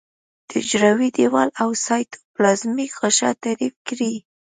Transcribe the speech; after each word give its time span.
د 0.47 0.51
حجروي 0.63 1.09
دیوال 1.17 1.49
او 1.61 1.69
سایتوپلازمیک 1.85 2.91
غشا 3.01 3.29
تعریف 3.43 3.75
کړي. 3.87 4.13